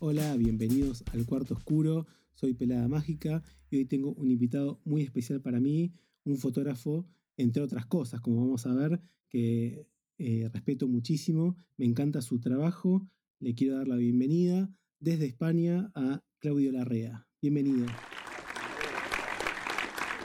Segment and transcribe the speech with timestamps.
[0.00, 2.06] Hola, bienvenidos al Cuarto Oscuro.
[2.32, 5.92] Soy Pelada Mágica y hoy tengo un invitado muy especial para mí,
[6.22, 7.04] un fotógrafo,
[7.36, 9.88] entre otras cosas, como vamos a ver, que
[10.18, 11.56] eh, respeto muchísimo.
[11.76, 13.08] Me encanta su trabajo.
[13.40, 17.26] Le quiero dar la bienvenida desde España a Claudio Larrea.
[17.42, 17.86] Bienvenido.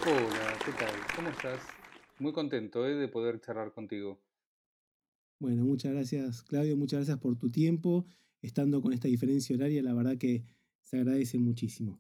[0.06, 0.94] Hola, ¿qué tal?
[1.16, 1.62] ¿Cómo estás?
[2.20, 4.22] Muy contento eh, de poder charlar contigo.
[5.40, 6.78] Bueno, muchas gracias, Claudio.
[6.78, 8.06] Muchas gracias por tu tiempo
[8.44, 10.44] estando con esta diferencia horaria, la verdad que
[10.82, 12.00] se agradece muchísimo.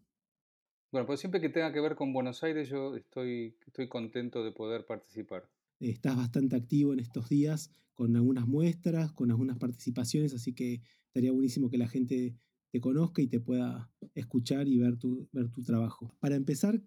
[0.92, 4.52] Bueno, pues siempre que tenga que ver con Buenos Aires, yo estoy, estoy contento de
[4.52, 5.50] poder participar.
[5.80, 11.32] Estás bastante activo en estos días con algunas muestras, con algunas participaciones, así que estaría
[11.32, 12.36] buenísimo que la gente
[12.72, 16.16] te conozca y te pueda escuchar y ver tu, ver tu trabajo.
[16.20, 16.82] Para empezar,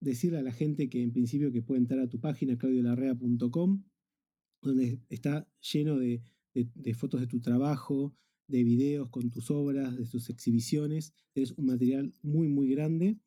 [0.00, 3.82] decirle a la gente que en principio que puede entrar a tu página claudiolarrea.com,
[4.62, 6.22] donde está lleno de,
[6.54, 8.14] de fotos de tu trabajo,
[8.46, 11.12] de videos con tus obras, de tus exhibiciones.
[11.34, 13.18] Es un material muy, muy grande.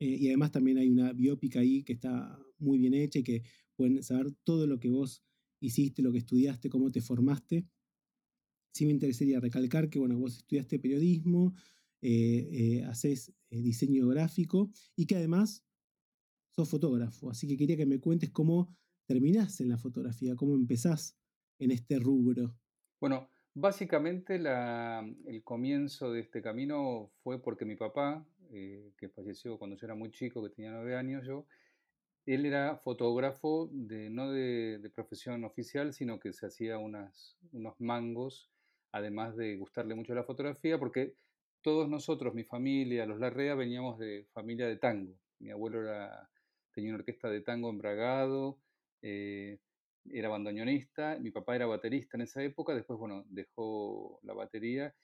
[0.00, 3.42] Eh, y además también hay una biópica ahí que está muy bien hecha y que
[3.76, 5.22] pueden saber todo lo que vos
[5.60, 7.66] hiciste, lo que estudiaste, cómo te formaste.
[8.72, 11.54] Sí me interesaría recalcar que, bueno, vos estudiaste periodismo,
[12.02, 15.64] eh, eh, haces diseño gráfico y que además
[16.54, 17.30] sos fotógrafo.
[17.30, 18.74] Así que quería que me cuentes cómo
[19.06, 21.16] terminás en la fotografía, cómo empezás
[21.58, 22.56] en este rubro.
[23.00, 29.76] Bueno, Básicamente el comienzo de este camino fue porque mi papá, eh, que falleció cuando
[29.76, 31.46] yo era muy chico, que tenía nueve años yo,
[32.26, 38.50] él era fotógrafo de, no de, profesión oficial, sino que se hacía unas, unos mangos,
[38.92, 41.14] además de gustarle mucho la fotografía, porque
[41.60, 45.14] todos nosotros, mi familia, los Larrea, veníamos de familia de tango.
[45.40, 46.30] Mi abuelo era,
[46.72, 48.58] tenía una orquesta de tango embragado,
[49.02, 49.58] eh,
[50.08, 54.94] era bandoneonista, mi papá era baterista en esa época, después, bueno, dejó la batería,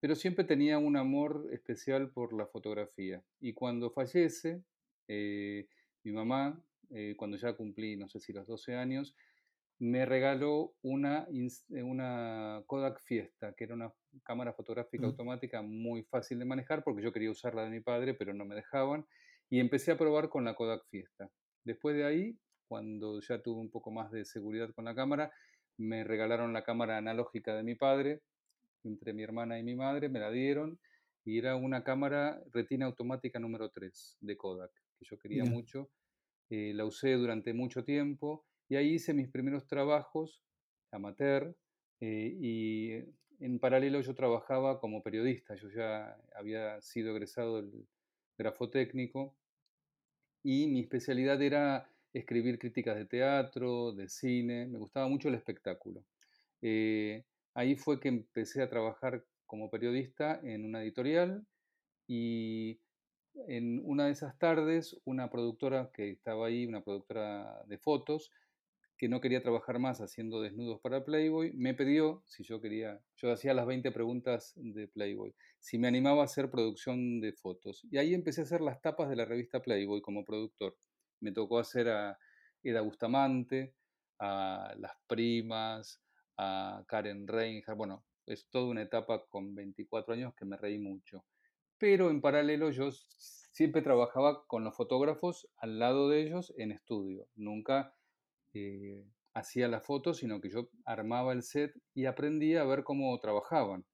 [0.00, 3.22] pero siempre tenía un amor especial por la fotografía.
[3.40, 4.62] Y cuando fallece,
[5.08, 5.66] eh,
[6.04, 9.16] mi mamá, eh, cuando ya cumplí, no sé si los 12 años,
[9.78, 13.92] me regaló una, eh, una Kodak Fiesta, que era una
[14.22, 18.32] cámara fotográfica automática muy fácil de manejar, porque yo quería usarla de mi padre, pero
[18.32, 19.06] no me dejaban,
[19.50, 21.30] y empecé a probar con la Kodak Fiesta.
[21.64, 25.32] Después de ahí cuando ya tuve un poco más de seguridad con la cámara,
[25.78, 28.22] me regalaron la cámara analógica de mi padre,
[28.84, 30.78] entre mi hermana y mi madre, me la dieron
[31.24, 35.90] y era una cámara retina automática número 3 de Kodak, que yo quería mucho.
[36.48, 40.40] Eh, la usé durante mucho tiempo y ahí hice mis primeros trabajos
[40.92, 41.56] amateur
[42.00, 42.92] eh, y
[43.40, 47.86] en paralelo yo trabajaba como periodista, yo ya había sido egresado del
[48.38, 49.36] grafotécnico
[50.42, 56.04] y mi especialidad era escribir críticas de teatro, de cine, me gustaba mucho el espectáculo.
[56.62, 61.46] Eh, ahí fue que empecé a trabajar como periodista en una editorial
[62.08, 62.80] y
[63.48, 68.32] en una de esas tardes una productora que estaba ahí, una productora de fotos,
[68.98, 73.30] que no quería trabajar más haciendo desnudos para Playboy, me pidió si yo quería, yo
[73.30, 77.86] hacía las 20 preguntas de Playboy, si me animaba a hacer producción de fotos.
[77.90, 80.76] Y ahí empecé a hacer las tapas de la revista Playboy como productor
[81.20, 82.18] me tocó hacer a
[82.62, 83.74] Eda Bustamante,
[84.18, 86.02] a Las Primas,
[86.36, 87.76] a Karen Reinhardt.
[87.76, 91.24] Bueno, es toda una etapa con 24 años que me reí mucho.
[91.78, 97.28] Pero en paralelo yo siempre trabajaba con los fotógrafos al lado de ellos en estudio.
[97.34, 97.94] Nunca
[98.54, 103.18] eh, hacía las fotos, sino que yo armaba el set y aprendía a ver cómo
[103.20, 103.84] trabajaban.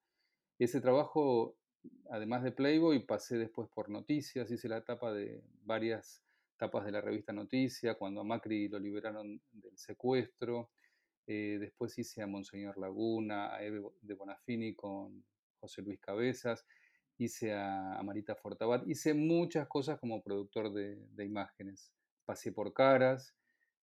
[0.59, 1.57] Ese trabajo,
[2.11, 6.25] además de Playboy, pasé después por noticias, hice la etapa de varias
[6.63, 10.71] tapas de la revista Noticia, cuando a Macri lo liberaron del secuestro.
[11.27, 15.25] Eh, después hice a Monseñor Laguna, a Eve de Bonafini con
[15.59, 16.65] José Luis Cabezas,
[17.19, 21.93] hice a, Marita Fortabat, hice muchas cosas como productor de, imágenes.
[22.25, 23.35] Pasé por caras,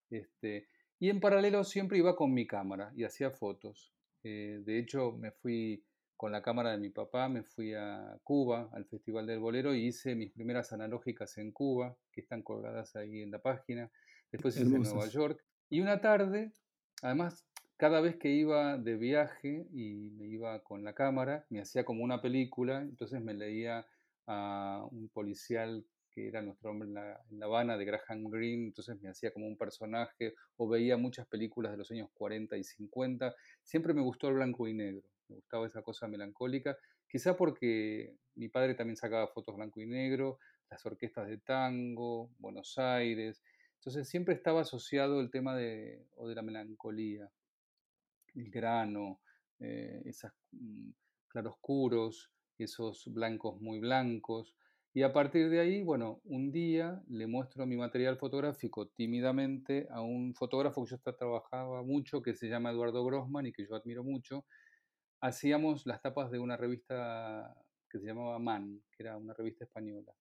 [0.09, 0.69] este,
[0.99, 3.93] y en paralelo siempre iba con mi cámara y hacía fotos.
[4.23, 5.83] Eh, de hecho, me fui
[6.19, 9.87] con la cámara de mi papá me fui a Cuba, al Festival del Bolero, y
[9.87, 13.89] hice mis primeras analógicas en Cuba, que están colgadas ahí en la página.
[14.29, 15.41] Después hice en Nueva York.
[15.69, 16.51] Y una tarde,
[17.01, 17.45] además,
[17.77, 22.03] cada vez que iba de viaje y me iba con la cámara, me hacía como
[22.03, 23.87] una película, entonces me leía
[24.27, 28.65] a un policial que era nuestro hombre en la, en la, Habana, de Graham Greene,
[28.65, 32.65] entonces me hacía como un personaje, o veía muchas películas de los años 40 y
[32.65, 33.33] 50.
[33.63, 36.77] Siempre me gustó el blanco y negro me gustaba esa cosa melancólica,
[37.07, 40.39] quizá porque mi padre también sacaba fotos blanco y negro,
[40.69, 43.41] las orquestas de tango, Buenos Aires,
[43.79, 47.31] entonces siempre estaba asociado el tema de, o de la melancolía,
[48.35, 49.21] el grano,
[49.59, 50.89] eh, esos mm,
[51.29, 54.53] claroscuros, esos blancos muy blancos.
[54.93, 60.01] Y a partir de ahí, bueno, un día le muestro mi material fotográfico tímidamente a
[60.01, 64.03] un fotógrafo que yo trabajaba mucho, que se llama Eduardo Grossman y que yo admiro
[64.03, 64.45] mucho.
[65.21, 67.55] Hacíamos las tapas de una revista
[67.89, 70.13] que se llamaba Man, que era una revista española.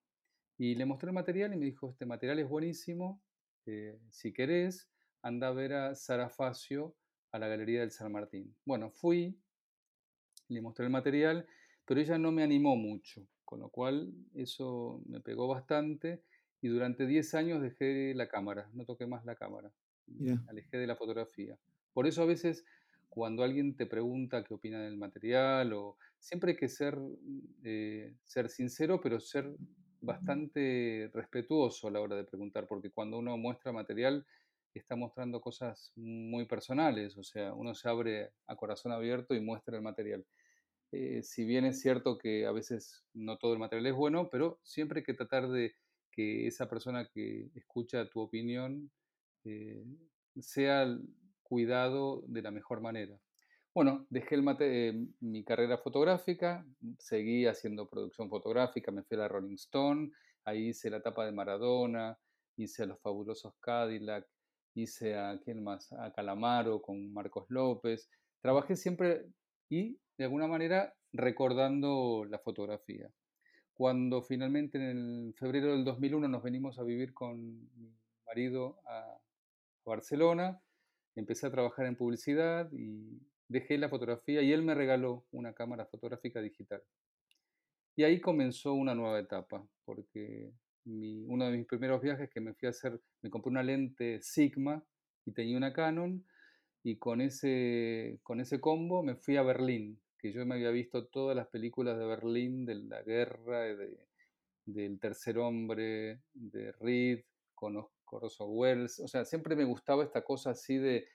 [0.56, 3.22] Y le mostré el material y me dijo, este material es buenísimo,
[3.66, 4.90] eh, si querés,
[5.22, 6.96] anda a ver a Sara Facio
[7.32, 8.56] a la Galería del San Martín.
[8.64, 9.38] Bueno, fui,
[10.48, 11.46] le mostré el material,
[11.84, 16.24] pero ella no me animó mucho, con lo cual eso me pegó bastante
[16.60, 19.70] y durante 10 años dejé la cámara, no toqué más la cámara,
[20.06, 21.58] me alejé de la fotografía.
[21.92, 22.64] Por eso a veces
[23.18, 26.96] cuando alguien te pregunta qué opina del material, o siempre hay que ser,
[27.64, 29.56] eh, ser sincero, pero ser
[30.00, 34.24] bastante respetuoso a la hora de preguntar, porque cuando uno muestra material
[34.72, 39.76] está mostrando cosas muy personales, o sea, uno se abre a corazón abierto y muestra
[39.76, 40.24] el material.
[40.92, 44.60] Eh, si bien es cierto que a veces no todo el material es bueno, pero
[44.62, 45.74] siempre hay que tratar de
[46.12, 48.92] que esa persona que escucha tu opinión
[49.44, 49.84] eh,
[50.40, 50.86] sea
[51.48, 53.18] cuidado de la mejor manera.
[53.74, 56.66] Bueno, dejé el eh, mi carrera fotográfica,
[56.98, 60.10] seguí haciendo producción fotográfica, me fui a la Rolling Stone,
[60.44, 62.18] ahí hice la tapa de Maradona,
[62.56, 64.26] hice a los fabulosos Cadillac,
[64.74, 68.08] hice a quién más, a Calamaro con Marcos López.
[68.40, 69.26] Trabajé siempre
[69.68, 73.08] y de alguna manera recordando la fotografía.
[73.74, 77.38] Cuando finalmente en febrero del 2001 nos venimos a vivir con
[77.76, 77.96] mi
[78.26, 79.18] marido a
[79.84, 80.60] Barcelona,
[81.18, 85.86] empecé a trabajar en publicidad y dejé la fotografía y él me regaló una cámara
[85.86, 86.82] fotográfica digital.
[87.96, 90.52] Y ahí comenzó una nueva etapa, porque
[90.84, 94.84] uno de mis primeros viajes que me fui a hacer, me compré una lente Sigma
[95.26, 96.24] y tenía una Canon,
[96.84, 101.06] y con ese, con ese combo me fui a Berlín, que yo me había visto
[101.06, 104.06] todas las películas de Berlín, de la guerra, de,
[104.64, 107.24] del tercer hombre, de Reed,
[107.54, 107.76] con
[108.08, 111.06] Corozo Wells, o sea, siempre me gustaba esta cosa así de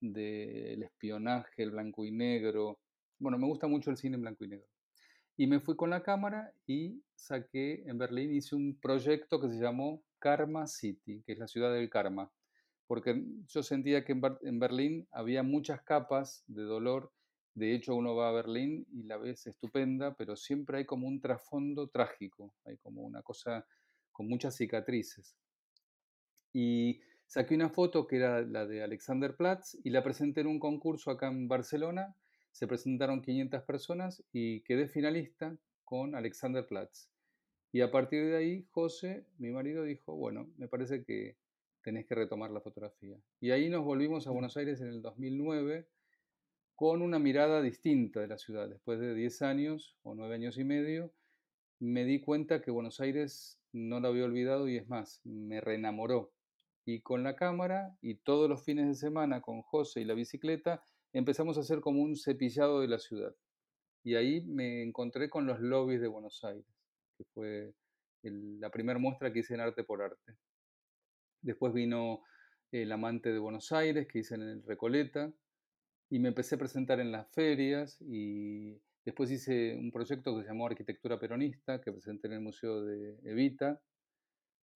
[0.00, 2.80] del espionaje, el blanco y negro.
[3.18, 4.66] Bueno, me gusta mucho el cine en blanco y negro.
[5.36, 9.60] Y me fui con la cámara y saqué en Berlín, hice un proyecto que se
[9.60, 12.30] llamó Karma City, que es la ciudad del karma,
[12.86, 17.12] porque yo sentía que en Berlín había muchas capas de dolor.
[17.54, 21.20] De hecho, uno va a Berlín y la ves estupenda, pero siempre hay como un
[21.20, 23.66] trasfondo trágico, hay como una cosa
[24.12, 25.36] con muchas cicatrices.
[26.58, 31.10] Y Saqué una foto que era la de Alexanderplatz y la presenté en un concurso
[31.10, 32.14] acá en Barcelona.
[32.52, 37.10] Se presentaron 500 personas y quedé finalista con Alexanderplatz.
[37.72, 41.36] Y a partir de ahí, José, mi marido, dijo, bueno, me parece que
[41.82, 43.18] tenés que retomar la fotografía.
[43.40, 45.88] Y ahí nos volvimos a Buenos Aires en el 2009
[46.76, 48.68] con una mirada distinta de la ciudad.
[48.68, 51.12] Después de 10 años o 9 años y medio,
[51.80, 56.35] me di cuenta que Buenos Aires no lo había olvidado y es más, me reenamoró
[56.86, 60.84] y con la cámara y todos los fines de semana con José y la bicicleta
[61.12, 63.34] empezamos a hacer como un cepillado de la ciudad.
[64.04, 66.64] Y ahí me encontré con los lobbies de Buenos Aires,
[67.18, 67.74] que fue
[68.22, 70.36] la primera muestra que hice en Arte por Arte.
[71.42, 72.22] Después vino
[72.70, 75.32] El Amante de Buenos Aires, que hice en el Recoleta,
[76.08, 80.48] y me empecé a presentar en las ferias y después hice un proyecto que se
[80.48, 83.80] llamó Arquitectura Peronista, que presenté en el Museo de Evita,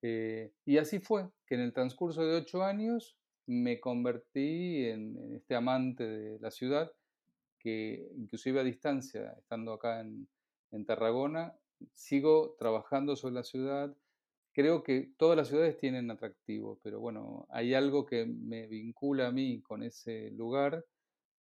[0.03, 3.17] eh, y así fue, que en el transcurso de ocho años
[3.47, 6.93] me convertí en, este amante de la ciudad,
[7.59, 10.29] que inclusive a distancia, estando acá en,
[10.71, 11.55] en Tarragona,
[11.95, 13.95] sigo trabajando sobre la ciudad.
[14.53, 19.33] Creo que todas las ciudades tienen atractivo, pero bueno, hay algo que me vincula a
[19.33, 20.85] mí con ese lugar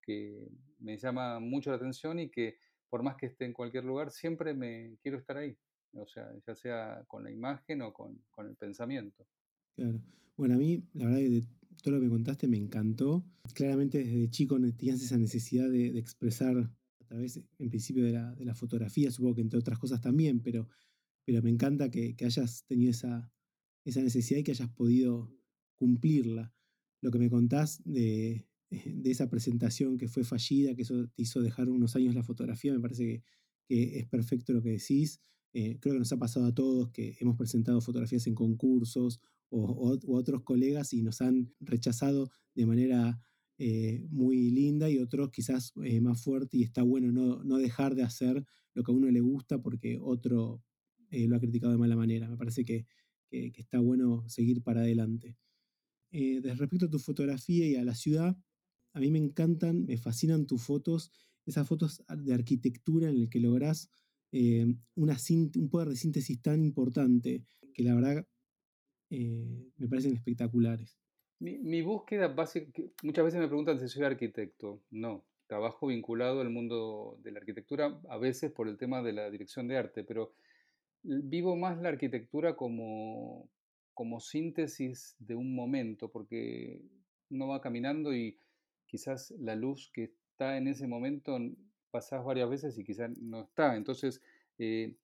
[0.02, 0.48] que
[0.78, 4.54] me llama mucho la atención y que por más que esté en cualquier lugar, siempre
[4.54, 5.56] me quiero estar ahí
[5.92, 9.26] o sea, ya sea con la imagen o con, el pensamiento.
[9.74, 10.00] Claro.
[10.36, 11.44] Bueno, a mí, la verdad, de
[11.82, 13.24] todo lo que contaste me encantó.
[13.54, 19.10] Claramente desde chico tenías esa necesidad de, expresar a través, en principio, de la, fotografía,
[19.10, 20.68] supongo que entre otras cosas también, pero,
[21.24, 23.32] pero me encanta que, hayas tenido esa,
[23.84, 25.32] esa necesidad y que hayas podido
[25.76, 26.52] cumplirla.
[27.00, 31.40] Lo que me contás de, de esa presentación que fue fallida, que eso te hizo
[31.40, 33.22] dejar unos años la fotografía, me parece que,
[33.68, 35.20] que es perfecto lo que decís.
[35.54, 39.98] Eh, creo que nos ha pasado a todos que hemos presentado fotografías en concursos o,
[40.08, 43.18] otros colegas y nos han rechazado de manera
[43.56, 48.02] eh, muy linda y otros quizás eh, más fuerte y está bueno no, dejar de
[48.02, 50.62] hacer lo que a uno le gusta porque otro
[51.10, 52.28] lo ha criticado de mala manera.
[52.28, 52.86] Me parece que,
[53.30, 55.36] está bueno seguir para adelante.
[56.12, 58.36] respecto a tu fotografía y a la ciudad,
[58.92, 61.10] a mí me encantan, me fascinan tus fotos,
[61.46, 63.90] esas fotos de arquitectura en las que lográs
[64.32, 64.66] eh,
[64.96, 67.44] un poder de síntesis tan importante
[67.74, 68.26] que la verdad
[69.10, 70.98] eh, me parecen espectaculares.
[71.40, 74.82] Mi, búsqueda básica, muchas veces me preguntan si soy arquitecto.
[74.90, 79.30] No, trabajo vinculado al mundo de la arquitectura, a veces por el tema de la
[79.30, 80.34] dirección de arte, pero
[81.02, 83.48] vivo más la arquitectura como,
[83.94, 86.82] como síntesis de un momento, porque
[87.30, 88.36] uno va caminando y
[88.86, 91.38] quizás la luz que está en ese momento
[91.90, 93.76] pasás varias veces y quizás no está.
[93.76, 94.20] Entonces,
[94.58, 94.94] eh,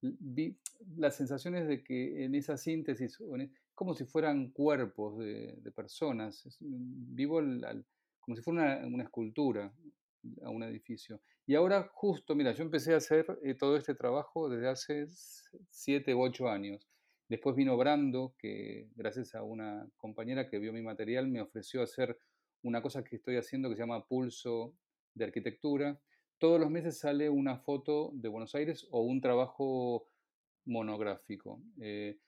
[0.00, 0.56] vi,
[0.96, 7.14] las sensaciones de que en esa síntesis, e, como si fueran cuerpos de, personas, mm,
[7.14, 7.40] vivo
[8.20, 9.72] como si fuera una, escultura
[10.42, 11.20] a un edificio.
[11.46, 15.06] Y ahora justo, mira, yo empecé a hacer eh, todo este trabajo desde hace
[15.70, 16.88] siete u ocho años.
[17.28, 22.18] Después vino Brando, que gracias a una compañera que vio mi material me ofreció hacer
[22.62, 24.74] una cosa que estoy haciendo que se llama Pulso
[25.14, 26.00] de Arquitectura.
[26.38, 30.08] Todos los meses sale una foto de Buenos Aires o un trabajo
[30.66, 31.60] monográfico.
[31.80, 32.18] Eh,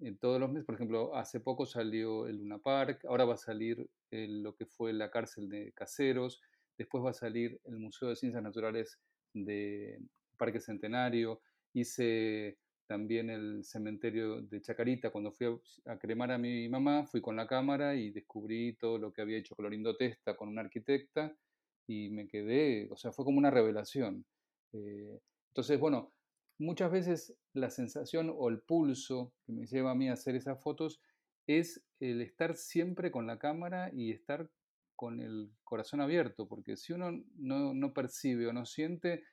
[0.00, 3.38] en todos los meses, por ejemplo, hace poco salió el Luna Park, ahora va a
[3.38, 6.42] salir lo que fue la cárcel de Caseros,
[6.76, 8.98] después va a salir el Museo de Ciencias Naturales
[9.32, 10.00] de
[10.36, 11.40] Parque Centenario,
[11.72, 15.46] hice también el cementerio de Chacarita, cuando fui
[15.86, 19.38] a, cremar a mi mamá, fui con la cámara y descubrí todo lo que había
[19.38, 21.34] hecho Clorindo Testa con una arquitecta
[21.86, 24.24] y me quedé, o sea, fue como una revelación.
[24.72, 26.12] Eh, entonces, bueno,
[26.58, 30.62] muchas veces la sensación o el pulso que me lleva a mí a hacer esas
[30.62, 31.00] fotos
[31.46, 34.48] es el estar siempre con la cámara y estar
[34.96, 39.24] con el corazón abierto, porque si uno no, percibe o no siente,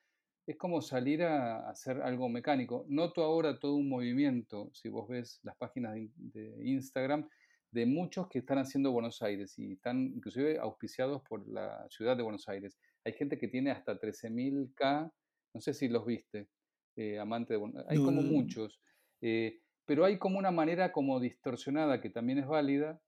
[0.48, 2.86] es como salir a hacer algo mecánico.
[2.90, 7.30] Noto ahora todo un movimiento, si vos ves las páginas de, Instagram,
[7.72, 12.24] de muchos que están haciendo Buenos Aires y están inclusive auspiciados por la ciudad de
[12.24, 12.78] Buenos Aires.
[13.06, 15.12] Hay gente que tiene hasta 13.000K,
[15.54, 16.50] no sé si los viste,
[16.98, 18.82] eh, amante de Hay como muchos,
[19.22, 23.02] eh, pero hay como una manera como distorsionada que también es válida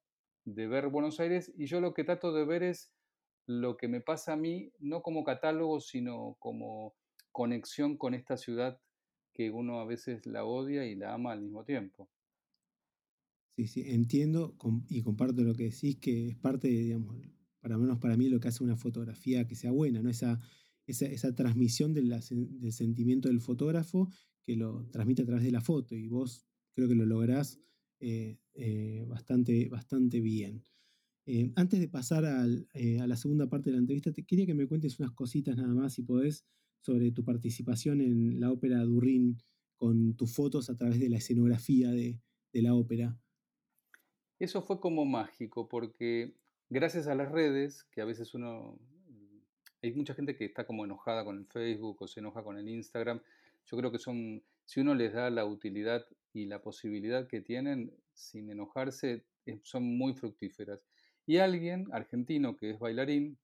[0.46, 2.94] de ver Buenos Aires y yo lo que trato de ver es
[3.46, 6.96] lo que me pasa a mí, no como catálogo, sino como
[7.34, 8.80] conexión con esta ciudad
[9.34, 12.10] que uno a veces la odia y la ama al mismo tiempo.
[13.56, 14.58] Sí, sí, entiendo
[14.90, 17.18] y comparto lo que decís, que es parte, digamos,
[17.60, 20.10] para menos para mí, lo que hace una fotografía que sea buena, ¿no?
[20.10, 20.42] Esa,
[20.88, 22.12] esa, transmisión del,
[22.72, 24.10] sentimiento del fotógrafo
[24.42, 27.62] que lo transmite a través de la foto y vos creo que lo lográs
[28.00, 30.64] eh, eh, bastante, bastante bien.
[31.26, 34.68] Eh, antes de pasar a la segunda parte de la entrevista, te quería que me
[34.68, 36.44] cuentes unas cositas nada más, si podés,
[36.82, 39.38] sobre tu participación en la ópera Durrín
[39.78, 42.20] con tus fotos a través de la escenografía de,
[42.52, 43.18] de la ópera.
[44.44, 46.34] Eso fue como mágico, porque
[46.70, 48.78] gracias a las redes, que a veces uno
[49.82, 52.68] hay mucha gente que está como enojada con el Facebook o se enoja con el
[52.68, 53.22] Instagram.
[53.64, 57.94] Yo creo que son, si uno les da la utilidad y la posibilidad que tienen
[58.12, 59.24] sin enojarse,
[59.62, 60.86] son muy fructíferas.
[61.26, 63.38] Y alguien argentino que es bailarín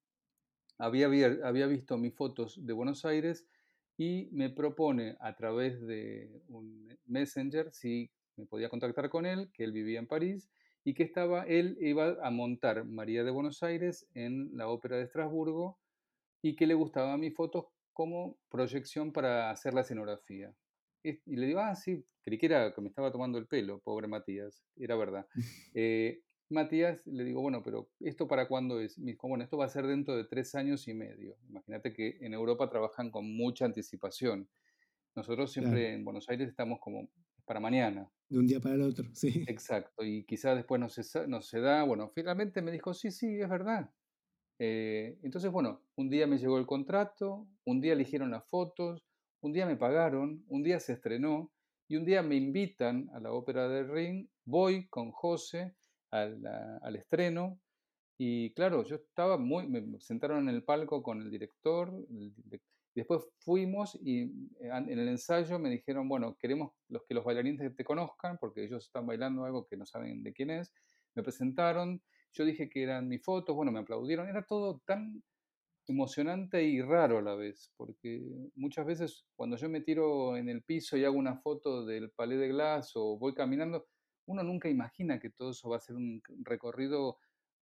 [0.77, 1.07] había,
[1.45, 3.47] había visto mis fotos de Buenos Aires
[3.95, 9.63] y me propone a través de un messenger si me podía contactar con él, que
[9.63, 10.49] él vivía en París
[10.83, 15.03] y que estaba, él iba a montar María de Buenos Aires en la Ópera de
[15.03, 15.77] Estrasburgo
[16.41, 20.53] y que le gustaban mis fotos como proyección para hacer la escenografía.
[21.03, 24.07] Y le digo, ah, sí, creí que era que me estaba tomando el pelo, pobre
[24.07, 25.27] Matías, era verdad.
[25.75, 26.21] Eh,
[26.51, 28.98] Matías, le digo, bueno, pero ¿esto para cuándo es?
[28.98, 31.38] Me dijo, bueno, esto va a ser dentro de tres años y medio.
[31.48, 34.50] Imagínate que en Europa trabajan con mucha anticipación.
[35.15, 37.07] Nosotros siempre en Buenos Aires estamos como
[37.49, 38.07] para mañana.
[38.29, 39.43] De un día para el otro, sí.
[39.47, 41.83] Exacto, y quizás después no se, no se da.
[41.83, 43.89] Bueno, finalmente me dijo, sí, sí, es verdad.
[44.59, 48.99] Eh, entonces, bueno, un día me llegó el contrato, un día eligieron las fotos,
[49.41, 51.51] un día me pagaron, un día se estrenó
[51.89, 55.75] y un día me invitan a la ópera del Ring, voy con José
[56.11, 57.59] al, al estreno
[58.19, 61.91] y claro, yo estaba muy, me sentaron en el palco con el director,
[62.96, 67.75] después fuimos y eh, en el ensayo me dijeron, bueno, queremos los que los bailarines
[67.75, 70.74] te conozcan porque ellos están bailando algo que no saben de quién es,
[71.15, 72.01] me presentaron
[72.34, 75.24] yo dije que eran mis fotos, bueno, me aplaudieron, era todo tan
[75.88, 78.22] emocionante y raro a la vez, porque
[78.55, 82.39] muchas veces cuando yo me tiro en el piso y hago una foto del Palais
[82.39, 83.88] de Glass o voy caminando,
[84.27, 87.17] uno nunca imagina que todo eso va a ser un recorrido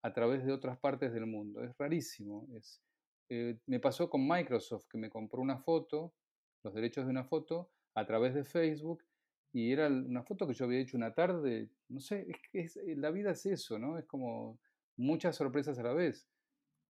[0.03, 1.65] a través de otras partes del mundo.
[1.65, 2.47] Es rarísimo.
[2.57, 2.81] Es,
[3.29, 6.15] eh, me pasó con Microsoft, que me compró una foto,
[6.63, 9.05] los derechos de una foto, a través de Facebook,
[9.53, 12.95] y era una foto que yo había hecho una tarde, no sé, es es, eh,
[12.97, 13.99] la vida es eso, ¿no?
[13.99, 14.59] Es como
[14.97, 16.27] muchas sorpresas a la vez,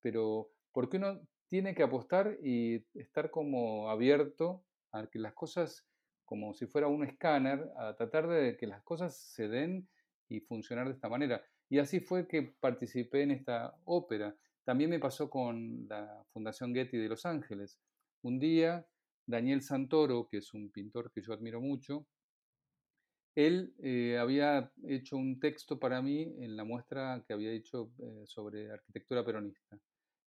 [0.01, 5.87] pero porque uno tiene que apostar y estar como abierto a que las cosas,
[6.25, 9.89] como si fuera un escáner, a tratar de que las cosas se den
[10.29, 11.45] y funcionar de esta manera.
[11.69, 14.37] Y así fue que participé en esta ópera.
[14.65, 17.79] También me pasó con la Fundación Getty de Los Ángeles.
[18.23, 18.87] Un día,
[19.27, 22.07] Daniel Santoro, que es un pintor que yo admiro mucho,
[23.35, 28.25] él eh, había hecho un texto para mí en la muestra que había hecho eh,
[28.27, 29.79] sobre arquitectura peronista.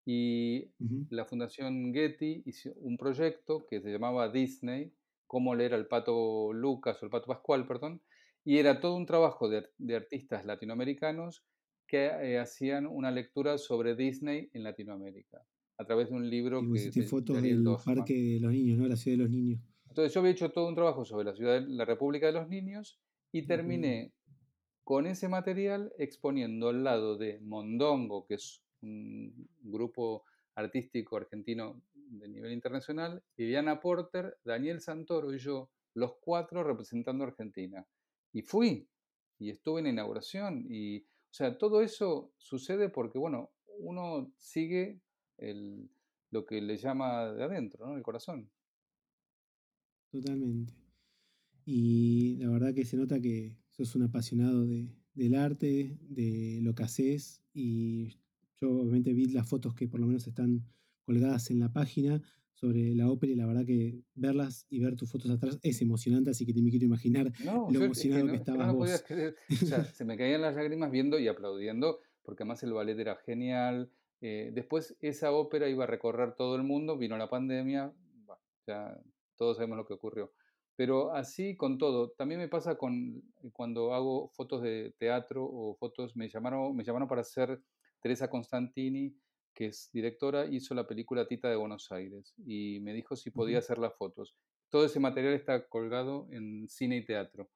[0.05, 0.71] Y
[1.09, 4.93] la Fundación Getty hizo un proyecto que se llamaba Disney,
[5.27, 8.01] cómo leer al pato Lucas o el pato Pascual, perdón,
[8.43, 11.43] y era todo un trabajo de, artistas latinoamericanos
[11.91, 15.45] que eh, hacían una lectura sobre Disney en Latinoamérica,
[15.77, 16.79] a través de un libro que...
[16.79, 18.88] Hiciste fotos del parque de los niños, ¿no?
[18.88, 19.60] La ciudad de los niños.
[19.89, 22.48] Entonces yo había hecho todo un trabajo sobre la ciudad de la República de los
[22.48, 22.98] Niños
[23.33, 24.13] y terminé
[24.86, 30.24] con ese material exponiendo al lado de Mondongo, que es un grupo
[30.55, 37.27] artístico argentino de nivel internacional, Viviana Porter, Daniel Santoro y yo, los cuatro representando a
[37.27, 37.86] Argentina.
[38.31, 38.88] Y fui,
[39.39, 45.01] y estuve en inauguración, y, o sea, todo eso sucede porque, bueno, uno sigue
[46.29, 47.95] lo que le llama de adentro, ¿no?
[47.95, 48.51] El corazón.
[50.11, 50.73] Totalmente.
[51.63, 56.83] Y la verdad que se nota que sos un apasionado del arte, de lo que
[56.83, 58.19] haces, y
[58.57, 60.65] yo obviamente vi las fotos que por lo menos están
[61.05, 62.21] colgadas en la página
[62.53, 66.29] sobre la ópera y la verdad que verlas y ver tus fotos atrás es emocionante,
[66.29, 69.03] así que te me quiero imaginar lo emocionado que, estabas vos.
[69.63, 73.15] O sea, se me caían las lágrimas viendo y aplaudiendo, porque además el ballet era
[73.15, 73.91] genial.
[74.22, 77.93] Eh, después esa ópera iba a recorrer todo el mundo, vino la pandemia,
[78.67, 79.00] ya
[79.36, 80.31] todos sabemos lo que ocurrió.
[80.75, 86.15] Pero así con todo, también me pasa con cuando hago fotos de teatro o fotos,
[86.15, 87.62] me llamaron, me llamaron para hacer
[88.01, 89.15] Teresa Constantini,
[89.53, 93.60] que es directora, hizo la película Tita de Buenos Aires y me dijo si podía
[93.60, 94.36] hacer las fotos.
[94.70, 97.50] Todo ese material está colgado en cine y teatro.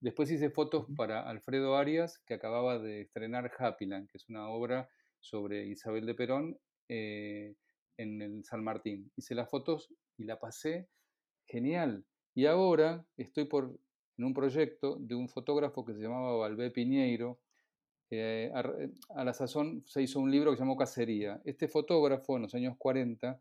[0.00, 4.88] Después hice fotos para Alfredo Arias, que acababa de estrenar Happyland, que es una obra
[5.18, 6.58] sobre Isabel de Perón
[6.88, 7.54] eh,
[7.98, 9.12] en el San Martín.
[9.16, 10.88] Hice las fotos y la pasé
[11.46, 12.06] genial.
[12.34, 13.78] Y ahora estoy por,
[14.16, 17.40] en un proyecto de un fotógrafo que se llamaba Valvé Piñeiro,
[18.10, 21.40] eh, a, la sazón se hizo un libro que se llamó Cacería.
[21.44, 23.40] Este fotógrafo en los años 40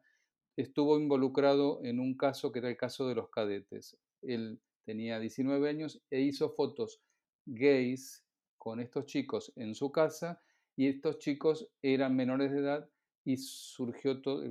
[0.56, 3.98] estuvo involucrado en un caso que era el caso de los cadetes.
[4.22, 7.02] Él tenía 19 años e hizo fotos
[7.46, 8.24] gays
[8.58, 10.42] con estos chicos en su casa
[10.76, 12.90] y estos chicos eran menores de edad
[13.26, 14.44] y surgió todo,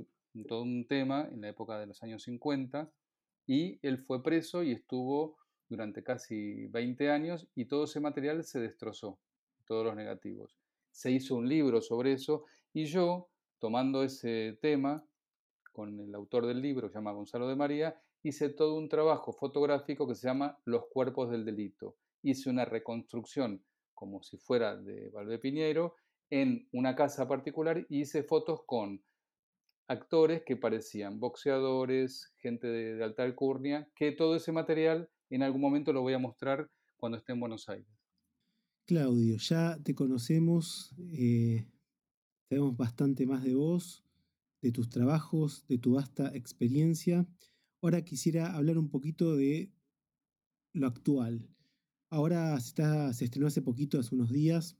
[0.47, 2.91] todo un tema en la época de los años 50
[3.47, 5.37] y él fue preso y estuvo
[5.69, 9.19] durante casi 20 años y todo ese material se destrozó
[9.69, 10.57] todos los negativos.
[10.89, 13.29] Se hizo un libro sobre eso y yo,
[13.59, 15.05] tomando ese tema,
[15.71, 19.31] con el autor del libro, que se llama Gonzalo de María, hice todo un trabajo
[19.31, 21.95] fotográfico que se llama Los cuerpos del delito.
[22.23, 25.93] Hice una reconstrucción como si fuera de Valve Piñero
[26.31, 29.03] en una casa particular y hice fotos con
[29.87, 35.61] actores que parecían boxeadores, gente de, de alta alcurnia, que todo ese material en algún
[35.61, 37.98] momento lo voy a mostrar cuando esté en Buenos Aires.
[38.89, 41.63] Claudio, ya te conocemos, eh,
[42.49, 44.03] sabemos bastante más de vos,
[44.63, 47.27] de tus trabajos, de tu vasta experiencia.
[47.83, 49.71] Ahora quisiera hablar un poquito de
[50.73, 51.47] lo actual.
[52.09, 54.75] Ahora se, está, estrenó hace poquito, hace unos días,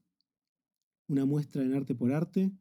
[1.08, 2.52] una muestra en Arte por Arte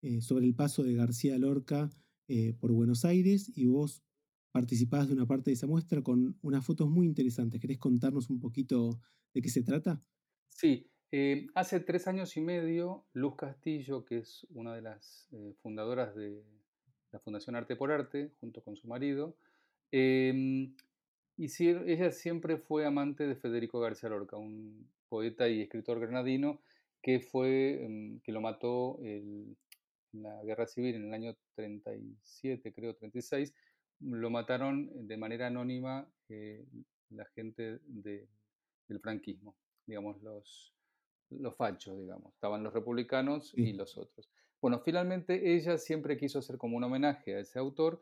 [0.00, 1.90] eh, sobre el paso de García Lorca
[2.28, 4.02] eh, por Buenos Aires y vos
[4.52, 7.60] participás de una parte de esa muestra con unas fotos muy interesantes.
[7.60, 8.98] ¿Querés contarnos un poquito
[9.34, 10.02] de qué se trata?
[10.60, 15.54] Sí, eh, hace tres años y medio, Luz Castillo, que es una de las eh,
[15.62, 16.42] fundadoras de
[17.12, 19.36] la Fundación Arte por Arte, junto con su marido,
[19.92, 20.74] em,
[21.36, 26.60] ella siempre fue amante de Federico García Lorca, un poeta y escritor granadino
[27.02, 29.56] que, fue, em, que lo mató en
[30.12, 33.54] la guerra civil en el año 37, creo, 36.
[34.00, 36.66] Lo mataron de manera anónima eh,
[37.10, 39.54] la gente del franquismo
[39.88, 40.72] digamos, los,
[41.30, 42.32] los fachos, digamos.
[42.34, 44.30] Estaban los republicanos y los otros.
[44.60, 48.00] Bueno, finalmente ella siempre quiso hacer como un homenaje a ese autor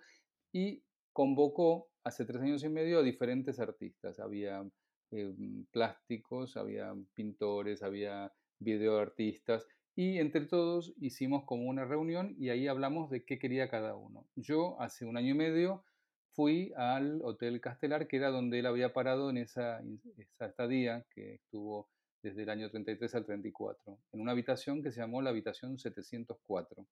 [0.53, 4.18] y convocó hace tres años y medio a diferentes artistas.
[4.18, 4.68] Había
[5.12, 5.35] eh,
[5.70, 13.11] plásticos, había pintores, había videoartistas y entre todos hicimos como una reunión y ahí hablamos
[13.11, 14.27] de qué quería cada uno.
[14.35, 15.85] Yo hace un año y medio
[16.37, 19.83] fui al Hotel Castelar, que era donde él había parado en esa,
[20.40, 21.90] estadía que estuvo
[22.22, 26.87] desde el año 33 al 34, en una habitación que se llamó la habitación 704,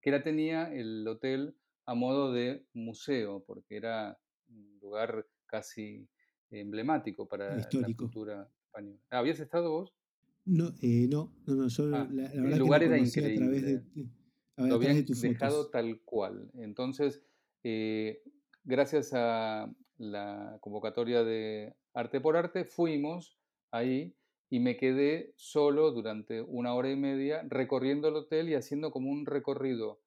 [0.00, 6.08] que era tenía el hotel a modo de museo, porque era un lugar casi
[6.50, 7.90] emblemático para la Histórico.
[7.90, 9.00] cultura española.
[9.10, 9.94] ¿Habías estado vos?
[10.44, 12.98] No, eh, no, no, no, yo Ah, la, la el verdad que lugar lo era
[12.98, 14.10] conocí a través de, increíble.
[14.56, 15.70] a, Lo de habían tus dejado fotos.
[15.70, 16.50] tal cual.
[16.54, 17.22] Entonces,
[17.62, 18.22] eh,
[18.64, 23.38] gracias a la convocatoria de Arte por Arte, fuimos
[23.70, 24.14] ahí
[24.50, 29.10] y me quedé solo durante una hora y media recorriendo el hotel y haciendo como
[29.10, 30.00] un recorrido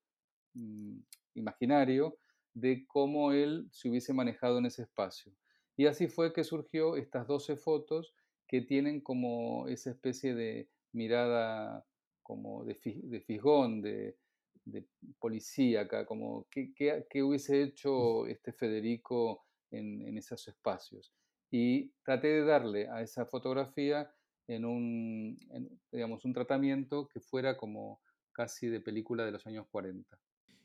[0.53, 0.97] mm,
[1.35, 2.17] imaginario
[2.53, 5.33] de cómo él se hubiese manejado en ese espacio.
[5.75, 8.15] Y así fue que surgió estas 12 fotos
[8.47, 11.85] que tienen como esa especie de mirada
[12.23, 14.15] como de, de fisgón, de,
[14.65, 14.87] de
[15.19, 21.13] policíaca, como qué, qué- qué hubiese hecho este Federico en, en esos espacios.
[21.51, 24.11] Y traté de darle a esa fotografía
[24.47, 28.01] en un, en, digamos, un tratamiento que fuera como
[28.31, 30.19] casi de película de los años 40.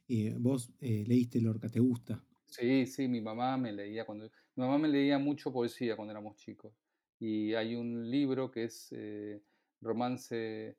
[0.06, 2.22] Y vos eh, leíste Lorca, ¿te gusta?
[2.46, 4.24] Sí, sí, mi mamá me leía cuando
[4.56, 6.74] mi mamá me leía mucho poesía cuando éramos chicos.
[7.18, 9.42] Y hay un libro que es eh,
[9.80, 10.76] romance eh,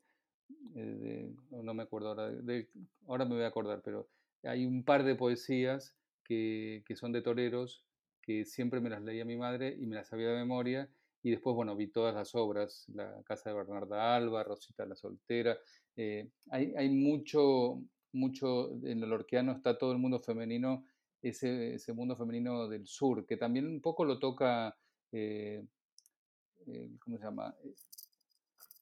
[0.74, 2.70] de- no me acuerdo ahora, de-
[3.08, 4.08] ahora me voy a acordar, pero
[4.44, 7.86] hay un par de poesías que, que son de toreros
[8.22, 10.90] que siempre me las leía mi madre y me las sabía de memoria.
[11.24, 15.58] Y después, bueno, vi todas las obras, La casa de Bernarda Alba, Rosita la soltera.
[15.96, 17.82] eh, hay, hay mucho,
[18.14, 20.86] mucho, en el lorquiano está todo el mundo femenino,
[21.22, 24.76] ese, ese mundo femenino del sur, que también un poco lo toca,
[25.12, 25.64] eh,
[26.68, 27.56] eh, ¿cómo se llama?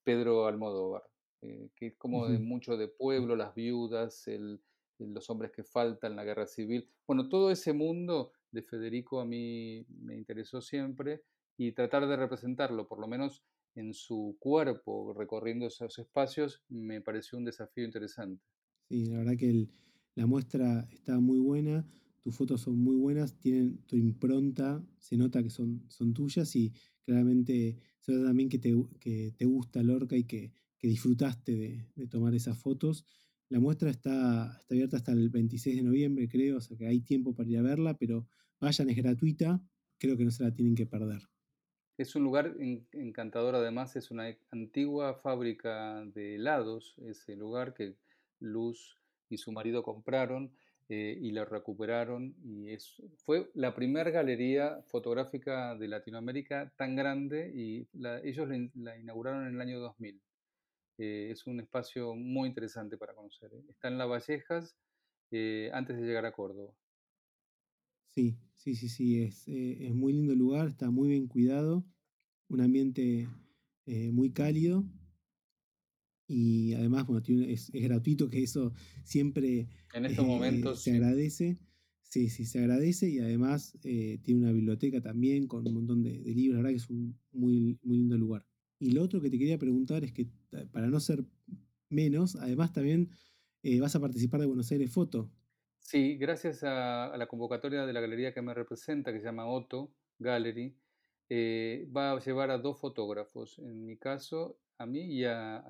[0.04, 1.04] Pedro Almodóvar,
[1.42, 4.62] eh, que es como de mucho de pueblo, las viudas, el-
[5.00, 6.90] los hombres que faltan, la guerra civil.
[7.08, 11.24] Bueno, todo ese mundo de Federico a mí me interesó siempre
[11.58, 17.38] y tratar de representarlo, por lo menos en su cuerpo, recorriendo esos espacios, me pareció
[17.38, 18.44] un desafío interesante.
[18.88, 19.72] Sí, la verdad que el-
[20.16, 21.88] la muestra está muy buena,
[22.22, 26.74] tus fotos son muy buenas, tienen tu impronta, se nota que son, son tuyas y
[27.06, 32.08] claramente se nota también que te, que te gusta Lorca y que, que disfrutaste de,
[32.08, 33.06] tomar esas fotos.
[33.50, 37.02] La muestra está, está abierta hasta el 26 de noviembre, creo, o sea que hay
[37.02, 38.28] tiempo para ir a verla, pero
[38.60, 39.62] vayan, es gratuita,
[39.98, 41.22] creo que no se la tienen que perder.
[41.98, 47.96] Es un lugar en- encantador, además es una antigua fábrica de helados, ese lugar que
[48.40, 48.96] Luz
[49.30, 50.54] y su marido compraron
[50.88, 57.52] eh, y lo recuperaron y es, fue la primera galería fotográfica de Latinoamérica tan grande
[57.54, 57.88] y
[58.24, 60.22] ellos la inauguraron en el año 2000.
[61.00, 63.54] Eh, es un espacio muy interesante para conocer.
[63.54, 63.66] ¿eh?
[63.70, 64.78] Está en Las Vallejas
[65.32, 66.76] eh, antes de llegar a Córdoba.
[68.10, 71.86] Sí, sí, sí, sí, es, eh, es muy lindo el lugar, está muy bien cuidado,
[72.50, 73.30] un ambiente
[74.12, 74.86] muy cálido
[76.28, 80.92] y además, bueno, tiene- es, es gratuito, que eso siempre En estos momentos, se sí.
[80.92, 81.60] agradece.
[82.04, 86.34] Sí, sí, se agradece y además tiene una biblioteca también con un montón de, de
[86.36, 88.49] libros, la verdad que es un muy, muy lindo lugar.
[88.80, 90.30] Y lo otro que te quería preguntar es que
[90.72, 91.26] para no ser
[91.90, 93.12] menos, además también
[93.64, 95.32] eh, vas a participar de Buenos Aires Foto.
[95.80, 99.48] Sí, gracias a, a la convocatoria de la galería que me representa, que se llama
[99.50, 100.78] Otto Gallery,
[101.30, 105.64] eh, va a llevar a dos fotógrafos, en mi caso, a mí y a-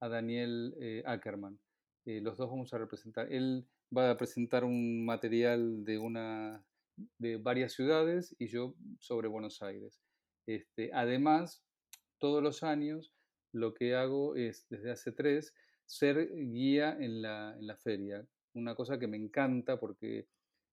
[0.00, 1.60] a Daniel eh, Ackerman.
[2.06, 3.32] Eh, los dos vamos a representar.
[3.32, 6.64] Él va a presentar un material de, una,
[7.18, 10.02] de varias ciudades y yo sobre Buenos Aires.
[10.46, 11.63] Este, además,
[12.24, 13.12] todos los años
[13.52, 15.52] lo que hago es, desde hace tres,
[15.84, 20.26] ser guía en la, en la feria una cosa que me encanta porque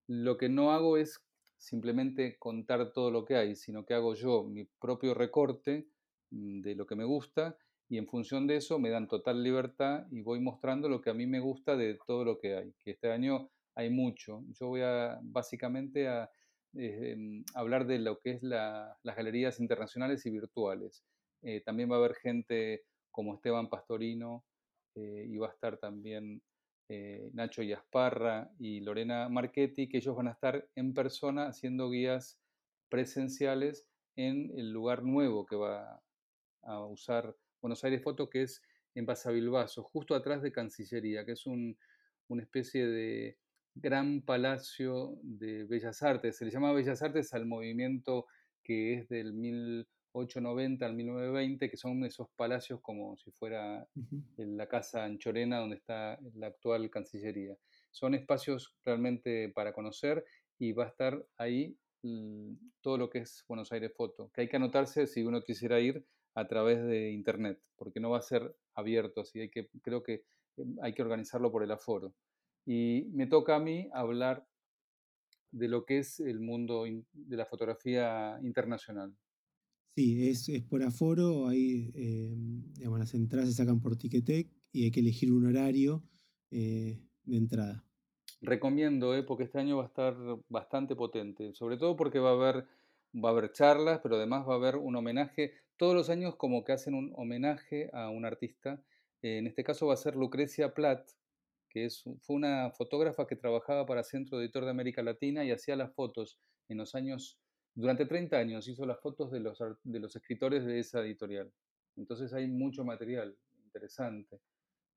[0.08, 1.22] lo que no hago es
[1.58, 5.90] simplemente contar todo lo que hay, sino que hago yo mi propio recorte
[6.30, 7.58] mm, de lo que me gusta
[7.90, 11.14] y en función de eso me dan total libertad y voy mostrando lo que a
[11.14, 14.46] mí me gusta de todo lo que hay, que este año hay mucho.
[14.58, 16.32] Yo voy a básicamente a
[16.74, 21.04] eh, em, hablar de lo que es la, las galerías internacionales y virtuales.
[21.42, 24.46] Eh, también va a haber gente como Esteban Pastorino
[24.96, 26.42] eh, y va a estar también
[26.90, 32.40] eh, Nacho Yasparra y Lorena Marchetti, que ellos van a estar en persona haciendo guías
[32.90, 36.02] presenciales en el lugar nuevo que va
[36.64, 38.62] a usar Buenos Aires Foto, que es
[38.96, 41.78] en Basavilbaso, justo atrás de Cancillería, que es un,
[42.28, 43.38] una especie de
[43.74, 46.38] gran palacio de Bellas Artes.
[46.38, 48.26] Se le llama Bellas Artes al movimiento
[48.64, 49.34] que es del
[50.14, 53.88] 1890 al 1920, que son esos palacios como si fuera
[54.38, 57.58] la casa Anchorena, donde está la actual Cancillería.
[57.92, 60.26] Son espacios realmente para conocer
[60.60, 64.50] y va a estar ahí mm, todo lo que es Buenos Aires Foto, que hay
[64.50, 68.56] que anotarse si uno quisiera ir a través de internet, porque no va a ser
[68.76, 70.24] abierto, así hay que, creo que
[70.58, 72.14] eh, hay que organizarlo por el aforo.
[72.66, 74.46] Y me toca a mí hablar
[75.52, 79.14] de lo que es el mundo de la fotografía internacional.
[79.96, 84.92] Sí, es, por aforo, ahí em, digamos, las entradas se sacan por Ticketek y hay
[84.92, 86.04] que elegir un horario
[86.50, 87.84] eh, de entrada.
[88.42, 90.16] Recomiendo, eh, porque este año va a estar
[90.48, 92.68] bastante potente, sobre todo porque va a haber,
[93.14, 96.64] va a haber charlas, pero además va a haber un homenaje, todos los años como
[96.64, 98.82] que hacen un homenaje a un artista,
[99.22, 101.10] en este caso va a ser Lucrecia Platt,
[101.70, 105.76] que es, fue una fotógrafa que trabajaba para Centro Editor de América Latina y hacía
[105.76, 107.40] las fotos en los años
[107.74, 111.52] durante 30 años hizo las fotos de los, de los escritores de esa editorial.
[111.96, 114.40] Entonces hay mucho material interesante.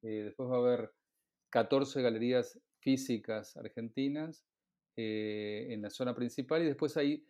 [0.02, 0.92] Eh, después va a haber
[1.50, 4.44] 14 galerías físicas argentinas
[4.96, 7.26] eh, en la zona principal y después hay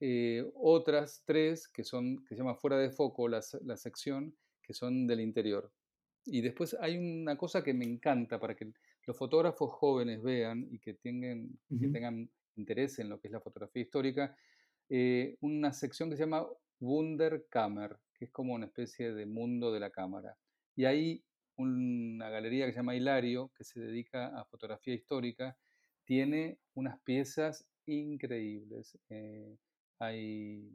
[0.00, 4.72] eh, otras tres que son que se llama fuera de foco la, la, sección que
[4.72, 5.70] son del interior
[6.24, 8.72] y después hay una cosa que me encanta para que
[9.06, 13.40] los fotógrafos jóvenes vean y que tengan, que tengan interés en lo que es la
[13.40, 14.36] fotografía histórica
[14.90, 16.46] eh, una sección que se llama
[16.80, 20.36] Wunderkammer, que es como una especie de mundo de la cámara.
[20.74, 21.24] Y hay
[21.56, 25.56] una galería que se llama Hilario, que se dedica a fotografía histórica,
[26.04, 28.98] tiene unas piezas increíbles.
[29.10, 29.56] Eh,
[30.00, 30.68] hay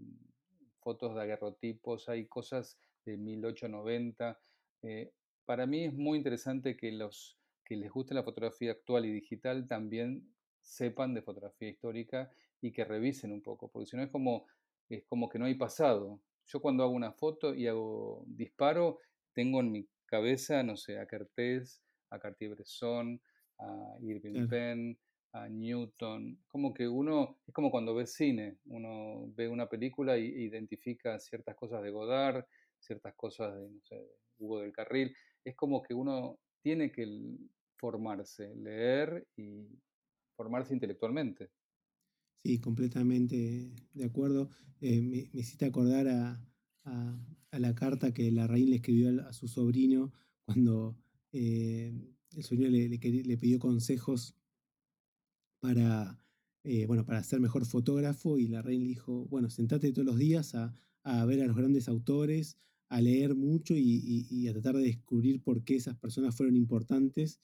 [0.79, 4.39] fotos de aguerrotipos, hay cosas de 1890.
[4.83, 5.11] Eh,
[5.43, 9.67] para mí es muy interesante que los que les guste la fotografía actual y digital
[9.67, 14.47] también sepan de fotografía histórica y que revisen un poco, porque si no es como,
[14.89, 16.21] es como que no hay pasado.
[16.47, 18.99] Yo cuando hago una foto y hago disparo,
[19.33, 23.21] tengo en mi cabeza, no sé, a Kertész, a Cartier-Bresson,
[23.59, 24.97] a Irving Penn,
[25.33, 26.39] a Newton.
[26.47, 31.55] Como que uno, es como cuando ve cine, uno ve una película e identifica ciertas
[31.55, 32.45] cosas de Godard,
[32.79, 35.15] ciertas cosas de, no sé, de Hugo del Carril.
[35.43, 37.05] Es como que uno tiene que
[37.77, 39.67] formarse, leer y
[40.35, 41.49] formarse intelectualmente.
[42.45, 44.51] Sí, completamente de acuerdo.
[44.79, 46.39] Eh, me, hiciste acordar a,
[47.51, 50.13] la carta que la reina le escribió a, su sobrino
[50.45, 50.95] cuando
[51.31, 51.91] eh,
[52.35, 54.35] el sobrino le, pidió consejos
[55.59, 56.19] para,
[56.63, 60.19] eh, bueno, para ser mejor fotógrafo y la reina le dijo, bueno, sentate todos los
[60.19, 60.71] días a,
[61.25, 65.77] ver a los grandes autores, a leer mucho y, a tratar de descubrir por qué
[65.77, 67.39] esas personas fueron importantes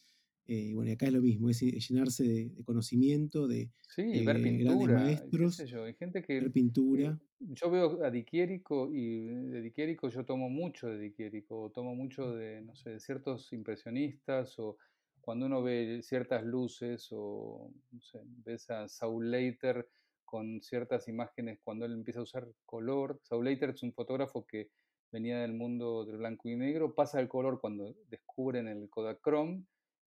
[0.47, 4.99] eh, bueno, y acá es lo mismo, es llenarse de, conocimiento, de, sí, ver pintura,
[4.99, 7.19] maestros, yo, hay gente que, ver pintura.
[7.39, 11.41] yo veo a Di y de Di yo tomo mucho de Di
[11.73, 14.77] tomo mucho de, no sé, de ciertos impresionistas, o
[15.21, 19.87] cuando uno ve ciertas luces, o no sé, ves a Saul Leiter
[20.25, 23.19] con ciertas imágenes cuando él empieza a usar color.
[23.23, 24.69] Saul Leiter es un fotógrafo que
[25.11, 29.65] venía del mundo del blanco y negro, pasa el color cuando descubren el Kodachrome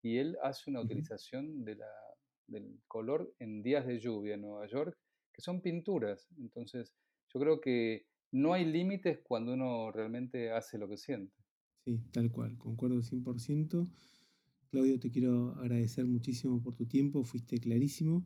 [0.01, 1.91] y él hace una utilización de la,
[2.47, 4.97] del color en días de lluvia en Nueva York,
[5.33, 6.27] que son pinturas.
[6.37, 6.95] Entonces,
[7.33, 11.33] yo creo que no hay límites cuando uno realmente hace lo que siente.
[11.85, 13.89] Sí, tal cual, concuerdo 100%.
[14.69, 18.25] Claudio, te quiero agradecer muchísimo por tu tiempo, fuiste clarísimo.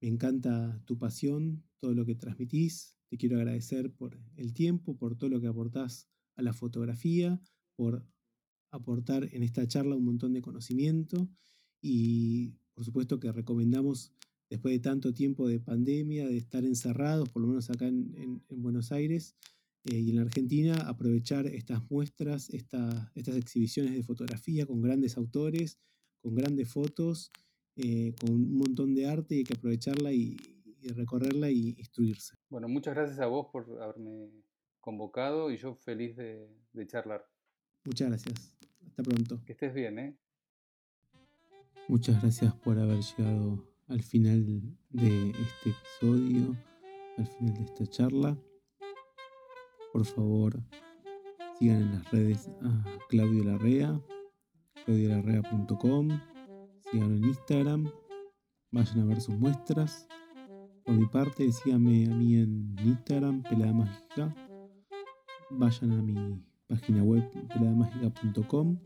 [0.00, 2.96] Me encanta tu pasión, todo lo que transmitís.
[3.08, 7.40] Te quiero agradecer por el tiempo, por todo lo que aportás a la fotografía,
[7.76, 8.04] por
[8.70, 11.28] aportar en esta charla un montón de conocimiento
[11.80, 14.12] y por supuesto que recomendamos,
[14.50, 18.92] después de tanto tiempo de pandemia, de estar encerrados, por lo menos acá en, Buenos
[18.92, 19.34] Aires
[19.84, 25.78] eh, y en la Argentina, aprovechar estas muestras, estas exhibiciones de fotografía con grandes autores,
[26.20, 27.30] con grandes fotos,
[27.76, 30.36] eh, con un montón de arte y hay que aprovecharla y,
[30.94, 32.36] recorrerla y instruirse.
[32.48, 34.30] Bueno, muchas gracias a vos por haberme
[34.78, 37.26] convocado y yo feliz de charlar.
[37.84, 38.55] Muchas gracias.
[38.86, 39.42] Hasta pronto.
[39.44, 40.16] Que estés bien, ¿eh?
[41.88, 44.44] Muchas gracias por haber llegado al final
[44.90, 46.56] de este episodio,
[47.16, 48.38] al final de esta charla.
[49.92, 50.60] Por favor,
[51.58, 54.00] sigan en las redes a Claudio Larrea,
[54.84, 56.20] claudiolarrea.com,
[56.90, 57.90] síganlo en Instagram,
[58.72, 60.08] vayan a ver sus muestras.
[60.84, 64.34] Por mi parte, síganme a mí en Instagram, Pelada Mágica.
[65.50, 68.78] Vayan a mi página web peladamagica.com.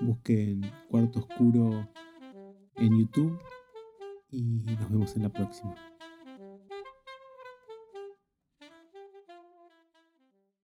[0.00, 1.88] Busquen Cuarto Oscuro
[2.76, 3.38] en YouTube
[4.30, 5.74] y nos vemos en la próxima.